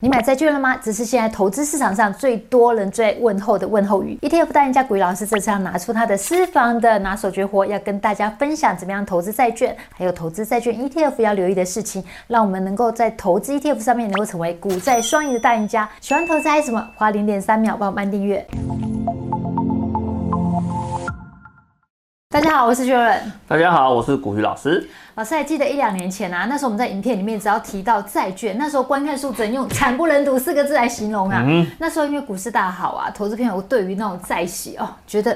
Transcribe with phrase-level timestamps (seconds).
[0.00, 0.76] 你买债券了吗？
[0.76, 4.16] 这是现在投资市场上最多人最问候的问候语。
[4.22, 15.90] ETF 大赢家古雨老师这次要拿出他的私房的拿手绝活，要跟大家分享怎么样投资债券，还有投资债券 ETF 要留意的事情，让我们能够在投资 ETF 上面能够成为股债双赢的大赢家。
[16.00, 16.88] 喜欢投资还是什么？
[16.94, 18.46] 花零点三秒帮我们按订阅。
[22.30, 23.32] 大家好，我是薛润。
[23.46, 24.86] 大家好，我是古雨老师。
[25.14, 31.42] 老师还记得一两年前啊，那时候我们在影片里面只要提到债券，那时候观看数只能用惨不忍睹四个字来形容啊。
[31.48, 35.34] 嗯、那时候因为股市大好啊，投资朋友对于那种债息哦，觉得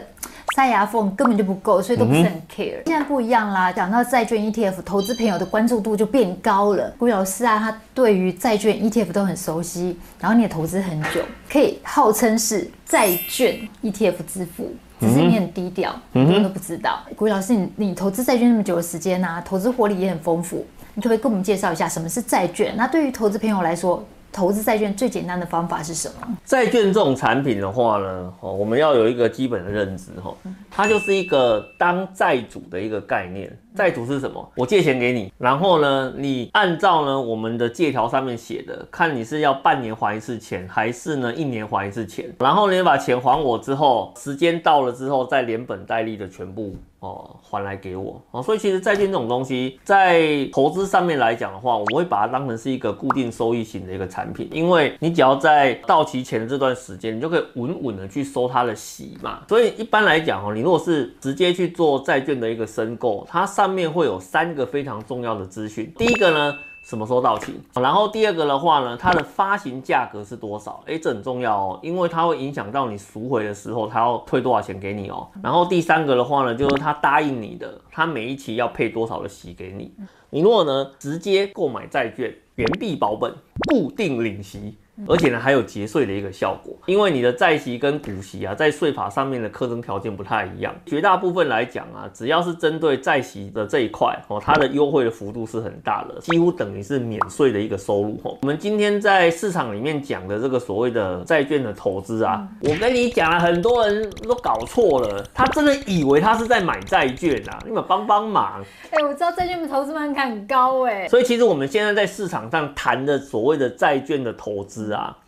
[0.54, 2.80] 塞牙缝根本就不够，所以都不是很 care。
[2.80, 6.92] 嗯、现在不一样啦，讲到债券 ETF，投资朋友的关注度就变高了。
[6.98, 14.70] 古雨老师啊，他对于债券 ETF 都很熟悉，然后你也投资很久，可以号称是债券 ETF 之父。
[15.02, 17.00] 只是你很低调，很多人都不知道。
[17.16, 22.76] 古雨老师，你你投资债券那么久的时间啊，投资获利也很丰富，你可不可以跟我们介绍一下什么是债券？
[22.76, 26.28] 那对于投资朋友来说，投资债券最简单的方法是什么？
[26.44, 30.32] 债券这种产品的话呢，哦，我们要有一个基本的认知哈，
[30.70, 33.50] 它就是一个当债主的一个概念。
[33.74, 34.52] 债主是什么？
[34.56, 42.32] 我借钱给你，然后呢，你按照呢我们的借条上面写的，看你是要半年还一次钱，还是呢一年还一次钱。
[42.38, 46.74] 然后你把钱还我之后，时间到了之后再连本带利的全部。
[47.02, 59.40] 哦，还来给我哦，所以其实债券这种东西，在投资上面来讲的话，我们会把它当成是一个固定收益型的一个产品，因为你只要在到期前的这段时间，你就可以稳稳的去收它的息嘛。
[59.48, 65.92] 所以一般来讲哦，你如果是直接去做债券的一个申购，它上面会有三个非常重要的资讯。
[65.96, 66.58] 第一个呢。
[66.84, 67.52] 什么时候到期？
[67.74, 70.82] 然后第二个的话呢，它的发行价格是多少？
[70.86, 75.28] 诶，这很重要哦，因为它会影响到你赎回的时候，它要退多少钱给你哦。
[75.40, 79.94] 然后第三个的话呢，就是他答应你的，他每一期要配多少的息给你。
[80.30, 83.32] 你如果呢直接购买债券，原币保本，
[83.68, 84.76] 固定领息。
[85.06, 90.74] 而且呢，还有节税的一个效果，因为你的债息跟股息啊，在税法上面的课征条件不太一样。
[90.86, 98.38] 绝大部分来讲啊，只要是针对债息的这一块哦，它的优惠的幅度是很大的，几乎等于是免税的一个收入哦。
[98.42, 108.62] 我们今天在市场里面讲的这个所谓的债券的投资啊，我跟你讲了，很多人都搞错了，他真的以为他是在买债券啊，你们帮帮忙。
[108.90, 114.91] 哎、欸，我知道债券的投资门槛很高哎，所以其实我们现在在市场上谈的所谓的债券的投资。
[114.92, 115.18] 啊，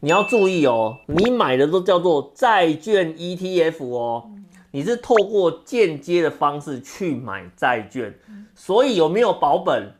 [0.00, 4.30] 你要注意哦，你买的都叫做债券 ETF 哦，
[4.70, 8.14] 你是透过间接的方式去买债券，
[8.54, 9.94] 所以有没有保本？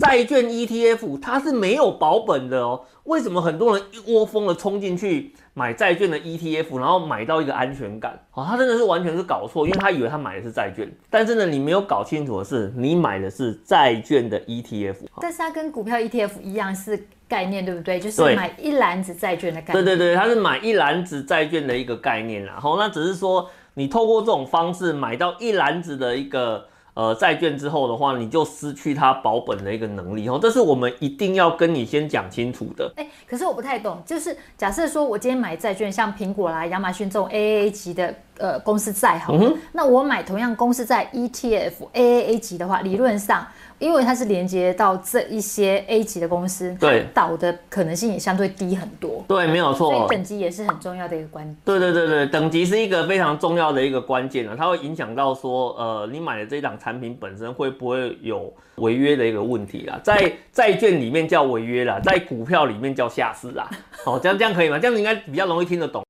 [0.00, 2.80] 债券 ETF 它是没有保本的哦。
[3.04, 8.18] 为什么很多人一窝蜂的冲进去买债券的 ETF，然后买到一个安全感？
[8.32, 14.96] 哦，他真的是完全是搞错，因为他以为他买的是债券，但是呢，你没有搞清楚的是，你买的是债券的 ETF。
[15.20, 18.00] 但是它跟股票 ETF 一样是概念，对不对？
[18.00, 19.84] 就是买一篮子债券的概念。
[19.84, 26.66] 对对对，它是买一篮子债券的一个概念，然后那只是说你透过这种方式买到一篮子的一个。
[26.94, 32.92] 呃，债券之后的话，你就失去它保本的一个能力哦，这是我们一定要跟你先讲清楚的。
[32.96, 43.46] 哎，可是我不太懂，就是假设说我今天买债券，像苹果啦、亚马逊这种 AAA 级的呃公司债，好，嗯，那我买同样公司债 ETF AAA 级的话，理论上。
[43.80, 49.24] 因为它是连接到这一些 A 级的公司，对，倒的可能性也相对低很多。
[49.26, 49.90] 对，没有错。
[49.90, 51.56] 所以等级也是很重要的一个关键。
[51.64, 59.98] 对对对对，等级是一个非常重要的一个关键啊，它会影响到说，呃，你买的这一档产品本身会不会有违约的一个问题啦？
[60.04, 63.66] 在债券里面叫违约啦，在股票里面叫下市啦。
[64.04, 64.78] 好，这样这样可以吗？
[64.78, 66.04] 这样子应该比较容易听得懂。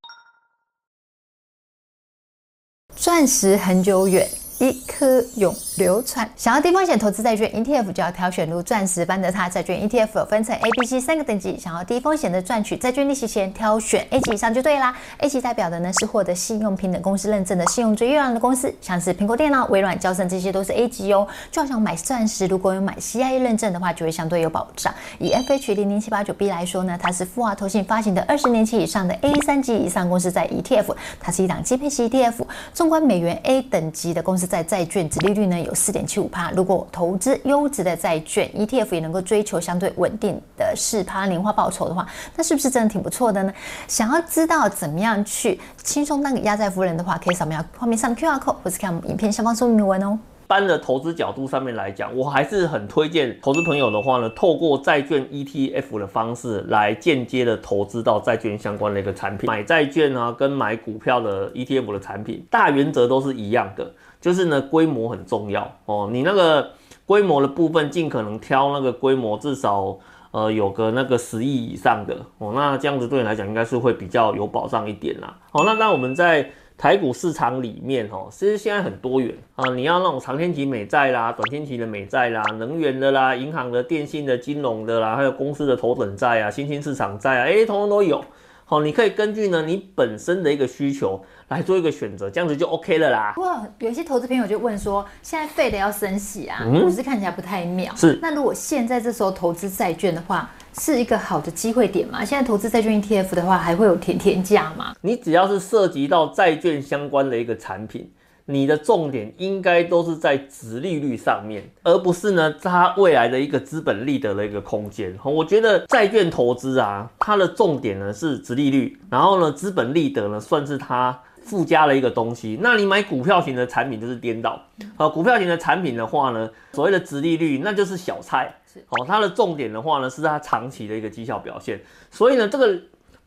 [3.01, 4.29] 钻石很久远，
[4.61, 6.29] 一颗永流传。
[6.37, 11.57] 想要低风险投资债券 ETF，就要挑选如钻石般的它债券 ETF，分成 A、B、C 三个等级。
[11.57, 14.95] 想要低风险的赚取债券利息前，挑选 A 级以上就对啦。
[15.17, 21.27] A 级代表的呢是获得信用平等公司认证的信用最优良的公司，像是苹果电脑、微软、交生这些都是 A 级哦。
[21.49, 24.93] 就好像买钻石，如果有买 CIA 认证的话，就会相对有保障。
[25.17, 32.45] 以 FH 零零七八九 B 来说呢，它是富华投信发行的二十年期以上的 A 三级以上公司债 ETF，它是一档基配息 ETF。
[32.75, 36.51] 纵观美元 A 等级的公司在债券，殖利率呢有四点七五趴。
[36.51, 42.05] 如果投资优质的债券 ETF 也能够追求相对稳定的四趴年化报酬的话，
[42.35, 43.53] 那是不是真的挺不错的呢？
[43.87, 50.19] 想要知道怎么样去轻松当个压债夫人的话，可以扫描画面上的 QR code，或是看影片下方说明文哦。
[50.47, 59.47] 般的投资角度上面来讲，我还是很推荐投资朋友的话呢，透过债券 ETF 的方式来间接的投资到债券相关的一个产品。
[59.47, 63.89] 买债券啊，跟买股票的 ETF 的产品，大原则都是一样的。
[64.21, 66.07] 就是呢，规模很重要哦。
[66.09, 66.71] 你那个
[67.05, 69.97] 规模的部分，尽可能挑那个规模至少
[70.31, 75.35] 呃有个那个十亿以上的哦，那这样子对你来讲应该是会比较有保障一点啦。
[75.51, 88.23] 好，那那我们在台股市场里面哦，其实现在很多元啊，你要那种长天期美债啦、短天期的美债啦、能源的啦、银行的、电信的、金融的啦，还有公司的头等债啊、新兴市场债啊，哎，通通都有。
[88.71, 93.33] 好，你可以根据呢你本身的一个需求来做一个选择，这样子就 OK 了啦。
[93.35, 97.93] 不过有一些投资朋友就问说，现在 Fed 要升息啊，股市看起来不太妙。
[97.97, 102.23] 是，那如果现在这时候投资债券的话，是一个好的机会点吗？
[102.23, 104.95] 现在投资债券 ETF 的话，还会有甜甜价吗？
[105.01, 108.09] 你只要是涉及到债券相关的一个产品。
[108.51, 115.17] 你的重点应该都是在殖利率上面，而不是呢它未来的一个资本利得的一个空间。
[115.23, 122.59] 我觉得债券投资啊，它的重点呢是殖利率，然后呢资本利得呢算是它附加了一个东西。
[122.61, 124.61] 那你买股票型的产品就是颠倒，
[124.97, 128.53] 好，股票型的产品的话呢，所谓的殖利率那就是小菜，
[128.87, 131.79] 好，它的重点的话呢是它长期的一个绩效表现。
[132.11, 132.77] 所以呢这个。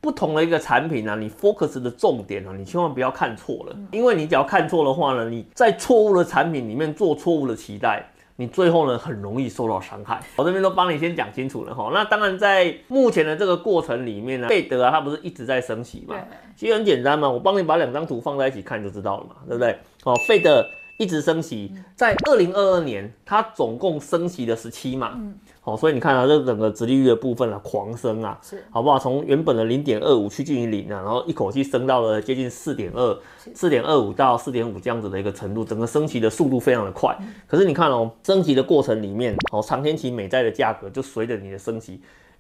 [0.05, 8.05] 不同的一个产品呢、啊，你 focus 的重点呢、啊，你千万不要看错了，因为你只要看错的话呢，你在错误的产品里面做错误的期待，
[8.37, 10.21] 你最后呢很容易受到伤害。
[10.37, 11.91] 我这边都帮你先讲清楚了哈。
[11.95, 16.15] 那当然在目前的这个过程里面呢，费德啊，它不是一直在升息嘛？
[16.55, 19.75] 其实很简单嘛，我帮你把两张图放在一起看就知道了嘛，对不对？
[20.05, 20.63] 哦，费德
[20.97, 25.21] 一直升息，在二零二二年它总共升息了十七码。
[25.61, 28.99] 好，所以你看啊，这整个殖利率的部分啊，狂升啊，是好不好？
[28.99, 33.19] 从原本的零点二五趋近于零啊，然后一口气升到了接近四点二，
[33.55, 37.17] 四点二五到四点五这样子的一个程度，整个升息的速度非常的快。
[37.21, 41.99] 嗯、可是你看哦，升息的过程里面，哦，长天期美债的价格就随着你的升息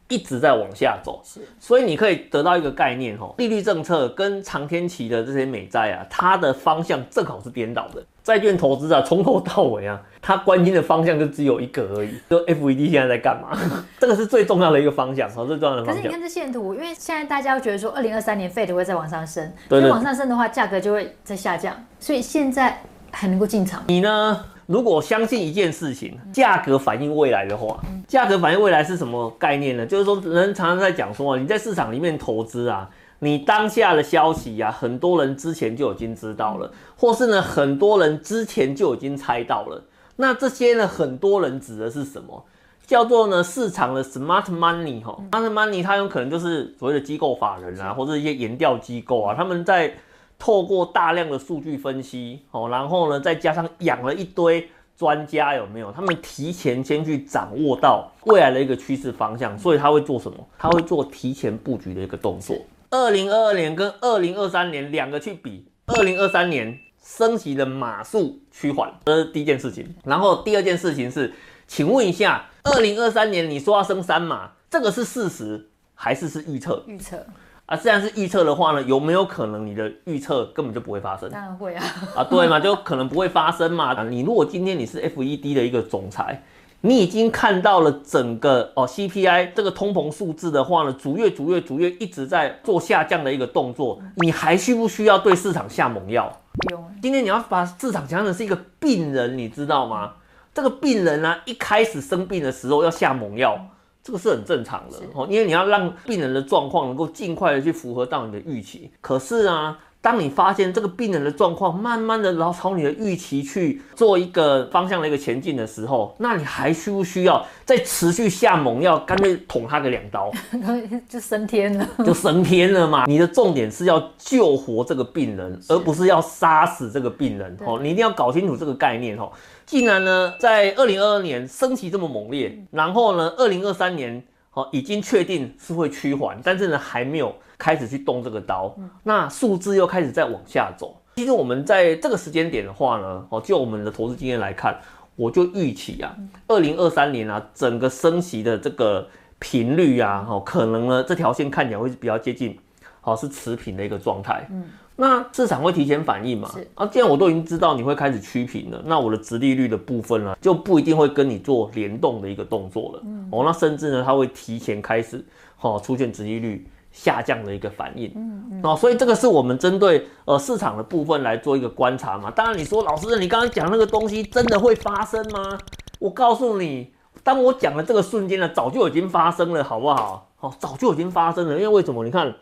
[0.09, 8.05] 一直在往下走，是，所以你可以得到一个概念哦，利率政策跟长天期的这些美债啊，它的方向正好是颠倒的。
[8.25, 13.57] 债券投资啊，从头到尾啊，他关心的方向就只有一个而已，就 FED 现在在干嘛？
[14.01, 16.03] 这个是最重要的一个方向，好，最重要的方向。
[16.03, 22.81] 可是你看这线图，因为现在大家都觉得说，二零二三年 Fed 会再往上升，所以往上升的话，价格就会在下降，所以现在
[23.11, 23.85] 还能够进场。
[23.89, 24.43] 你呢？
[24.67, 27.79] 如果相信一件事情，价格反映未来的话，
[28.09, 29.85] 价格反映未来是什么概念呢？
[29.85, 32.89] 就是说，人常常在讲说，你在市场里面投资啊。
[33.21, 39.83] 你当下的消息呀、很多人之前就已经知道了，或是呢，很多人之前就已经猜到了。
[40.17, 42.45] 那这些呢，很多人指的是什么？
[42.87, 49.95] 叫做呢市场的 smart money 哈，smart money 它有可能就是所谓的机构法人啊，或者一些研调机构啊，他们在
[50.39, 54.69] 透过大量的数据分析哦，然后呢再加上养了一堆
[54.99, 55.91] 专家，有没有？
[55.93, 60.37] 他们提前先去掌握到未来的一个趋势方向，所以他会做什么？
[60.59, 62.55] 他会做提前布局的一个动作。
[62.95, 69.93] 二零二二年跟二零二三年两个去比，二零二三年升息的码数趋缓，这是第一件事情。
[70.05, 71.35] 然后第二件事情是，
[71.67, 76.85] 请问一下，二零二三年你说要升三码，这个是事实还是是预测？
[76.87, 77.27] 预测
[77.67, 81.29] 啊，既然是预测的话呢，有没有可能你的预测根本就不会发生？
[81.31, 83.93] 当然会啊，啊对嘛，就可能不会发生嘛。
[83.93, 86.45] 啊，你如果今天你是 FED 的一个总裁。
[86.87, 96.31] 你已经看到了整个哦 CPI 这个通膨数字的话呢，逐月逐月逐月一直在做下降的一个动作，你还需不需要对市场下猛药？
[96.53, 96.85] 不用。
[97.01, 100.13] 今天你要把市场想成是一个病人，你知道吗？
[100.53, 103.59] 这个病人呢、啊，一开始生病的时候要下猛药，
[104.03, 108.91] 这个是很正常的哦，因为你要让病人的状况能够尽快的去符合到你的预期。
[109.01, 109.79] 可是啊。
[110.05, 120.31] 当你发现这个病人的状况慢慢的然后朝你的预期去做一个方向的一个前进的时候，那你还需不需要再持续下猛药，干脆捅他个两刀，
[121.09, 123.05] 就升天了， 就升天了嘛？
[123.07, 127.81] 你的重点是要救活这个病人，而不是要杀死这个病人哦。
[127.83, 129.33] 你一定要搞清楚这个概念哦。
[129.65, 134.23] 既然呢，在二零二二年升旗这么猛烈，然后呢，二零二三年
[134.55, 137.35] 哦已经确定是会趋缓，但是呢还没有。
[137.57, 141.01] 开始去动这个刀，那数字又开始在往下走。
[141.15, 144.77] 其实我们在这个时间点的话呢，哦，就我们的投资经验来看，
[145.15, 146.15] 我就预期啊，
[146.49, 149.07] 二零二三年啊，整个升息的这个
[149.39, 152.59] 频率啊，哦，可能呢这条线看起来会是比较接近，
[153.03, 154.47] 哦，是持平的一个状态。
[154.51, 154.65] 嗯，
[154.97, 156.51] 那市场会提前反应嘛？
[156.53, 163.03] 是啊，既然我都已经知道你会开始趋平了，那我的殖利率的部分呢，就不一定会跟你做联动的一个动作了。
[163.05, 165.25] 嗯，哦，那甚至呢，它会提前开始，
[165.57, 166.69] 好，出现殖利率。
[166.95, 172.31] 下降的一个反应，嗯嗯，哦，所以这个是我们针对呃市场的部分来做一个观察嘛。
[172.31, 175.59] 当然你说老师，你刚刚讲那个东西真的会发生吗？
[175.99, 176.93] 我告诉你，
[177.25, 180.31] 当我讲的这个瞬间呢，早就已经发生了，好不好？
[180.39, 181.57] 哦，早就已经发生了。
[181.57, 182.05] 因为为什么？
[182.05, 182.33] 你看，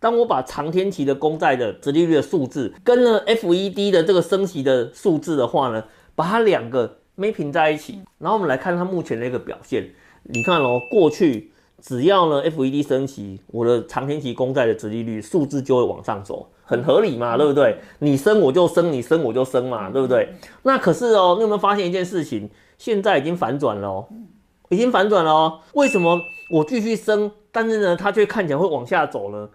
[0.00, 9.90] 当我把长天期的公债的殖利率的数字跟了 FED 的这个升息的数字的话呢，把它两个 mapping 在一起，然后我们来看它目前的一个表现。
[10.24, 11.52] 你看哦，过去。
[11.80, 17.78] 只要呢 FED 升息，我的长天期公债的殖利率数字就会往上走，很合理嘛，对不对？
[18.00, 20.34] 你升我就升，你升我就升嘛，对不对？
[20.64, 22.50] 那可是哦，你有没有发现一件事情？
[22.78, 24.08] 现在已经反转了哦，
[24.70, 25.60] 已经反转了哦。
[25.74, 26.20] 为什么
[26.50, 29.48] 我继续升，但是呢，它却看起来会往下走呢？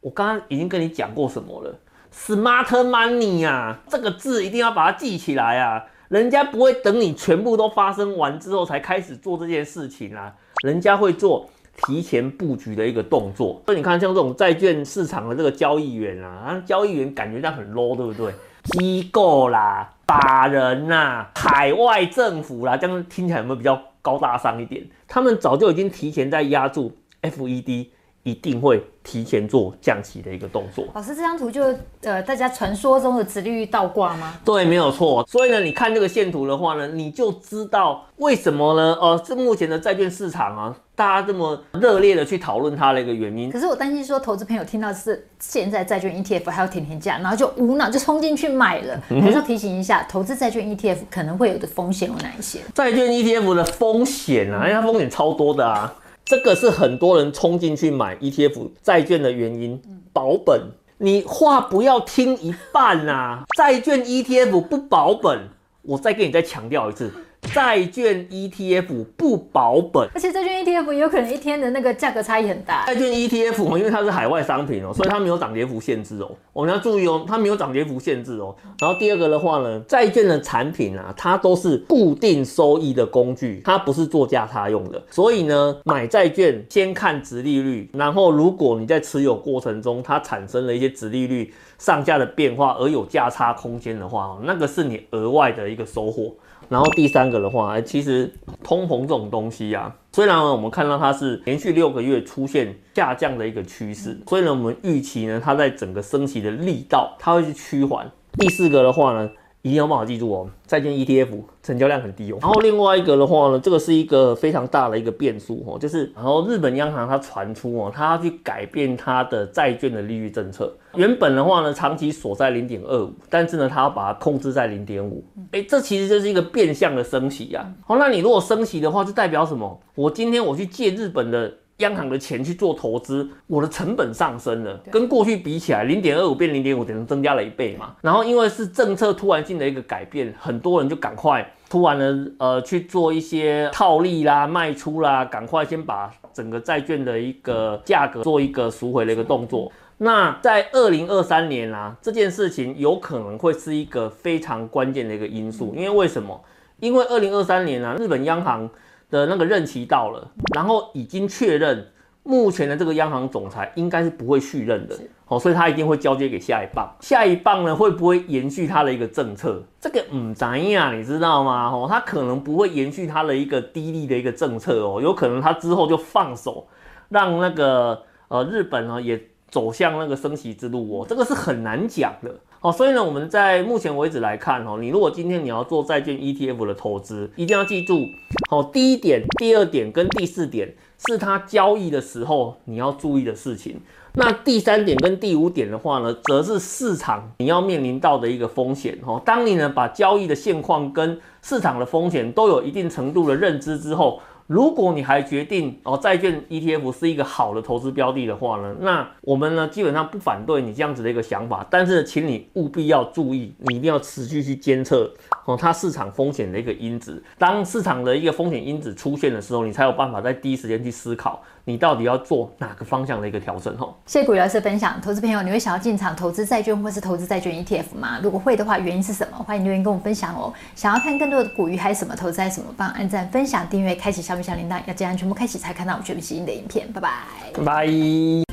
[0.00, 1.78] 我刚刚已经跟你讲过什么了
[2.12, 5.84] ？Smart money 啊，这个字一定要把它记起来啊。
[6.08, 10.34] 人家不会等你全部都发生完之后才开始做这件事情啊，
[10.64, 13.62] 人家会做提前布局的一个动作。
[13.66, 18.32] 所以你看，像这种债券市场的这个交易员啊，啊，交易员感觉这样很 low，对不对？
[18.64, 24.86] 机构啦、法人呐、海外政府啦，这样听起来有没有比较高大上一点？
[25.06, 27.88] 他们早就已经提前在压住 FED。
[28.24, 30.84] 一定会提前做降息的一个动作。
[30.94, 31.62] 老师，这张图就
[32.02, 34.34] 呃，大家传说中的直利率倒挂吗？
[34.44, 35.24] 对，没有错。
[35.26, 38.98] 所以呢，你看这个线图的话呢，你就知道为什么呢？
[39.00, 43.50] 呃，这目前的债券市场啊，大家这么热烈的去讨论它的一个原因。
[43.50, 49.00] 可是我担心说，投资朋友听到是现在债券 ETF 还有甜甜价，然后就无脑就冲进去买了。
[49.08, 52.60] 还是要提醒一下，投资债券 ETF 可能会有的风险有哪一些？
[52.74, 55.94] 债券 ETF 的风险啊，因为它风险超多的啊。
[56.28, 59.80] 这个是很多人冲进去买 ETF 债券的原因，
[60.12, 60.60] 保本。
[60.98, 65.48] 你话不要听一半啊，债券 ETF 不保本，
[65.80, 67.10] 我再给你再强调一次。
[67.54, 72.86] 债券 ETF 不保本，而且债券 ETF 也有可能一天的那个价格差异很大。
[72.86, 76.30] 债券 ETF 因为它是海外商品哦，所以它没有涨跌幅限制哦。
[76.52, 78.54] 我们要注意哦，它没有涨跌幅限制哦。
[78.78, 85.02] 然后第二个的话呢，债券的产品啊，它都是固定收益的工具，它不是做价差用的。
[85.10, 96.34] 所以呢，买债券先看值利率，然后如果你在持有过程中它产生了一些值利率上下的变化，而有价差空间的话，那个是你额外的一个收获。
[96.68, 98.32] 然后第三个的话，其实
[98.62, 108.10] 通膨这种东西啊，虽然我们看到它是连续六个月出现下降的一个趋势，所以呢，我们预期呢，它在整个升息的力道，它会去趋缓。
[108.38, 109.30] 第四个的话呢。
[109.68, 111.28] 一定要帮我记住哦，债券 ETF
[111.62, 112.38] 成交量很低哦。
[112.40, 120.74] 然后另外一个的话呢，这个是一个非常大的一个变数哦，就是然后日本央行它传出哦，它要去改变它的债券的利率政策。
[120.94, 125.22] 原本的话呢，长期锁在零点二五，但是呢，它要把它控制在零点五。
[125.52, 127.72] 哎，这其实就是一个变相的升息呀。
[127.86, 129.80] 好，那你如果升息的话，就代表什么？
[129.94, 131.52] 我今天我去借日本的。
[131.78, 137.94] 央行的钱去做投资，我的成本上升了，跟过去比起来，零点二五变零点五，等于增加了一倍嘛。
[138.00, 149.70] 然后因为是政策突然性的一个改变，很多人就赶快突然的呃去做一些套利啦、卖出啦，赶快先把整个债券的一个价格做一个赎回的一个动作。
[149.98, 156.40] 那在二零二三年啊，这件事情有可能会是一个非常关键的一个因素，因为为什么？
[156.80, 158.68] 因为二零二三年啊，日本央行。
[159.10, 161.86] 的那个任期到了，然后已经确认，
[162.22, 164.94] 目前的这个央行总裁应该是不会续任的，
[165.26, 166.94] 哦，所以他一定会交接给下一棒。
[167.00, 169.62] 下一棒呢，会不会延续他的一个政策？
[169.80, 171.70] 这个唔知呀，你知道吗？
[171.70, 176.66] 哦，他可能不会延续他的一个低利的一个政策哦，有可能他之后就放手，
[177.08, 182.34] 让那个呃日本呢也走向那个升息之路哦，这个是很难讲的。
[182.60, 188.04] 好，所以呢，我们在目前为止来看，哦，你如果今天你要做债券 ETF 的投资，一定要记住，
[188.50, 190.74] 好，第一点、第二点跟第四点
[191.06, 193.80] 是它交易的时候你要注意的事情。
[194.14, 198.98] 那第三点跟第五点的话呢，则是市场你要面临到的一个风险。
[199.06, 204.20] 哦，当你呢把交易的现况跟市场的风险都有一定程度的认知之后。
[204.48, 215.12] 如果你还决定哦，债券 ETF 是一个好的投资标的的话呢，那我们呢基本上不反对你这样子的一个想法，但是请你务必要注意，你一定要持续去监测
[215.48, 217.22] 哦它市场风险的一个因子。
[217.38, 223.94] 当市场的一个风险因子出现的时候，你才有办法在第一时间去思考你到底要做哪个方向的一个调整哦。
[224.06, 228.18] 谢谢古鱼老师分享，投资朋友，你会想要进场投资债券或是投资债券 ETF 吗？
[228.22, 229.38] 如果会的话，原因是什么？
[229.38, 230.52] 欢迎留言跟我分享哦。
[230.74, 234.42] 想要看更多的股鱼还是什么投资还是什么，帮按赞、分享、订阅、开启小米。
[234.48, 237.10] 小铃铛要这样全部开启才看到我们全部新的影片，拜拜，
[237.52, 238.47] 拜拜。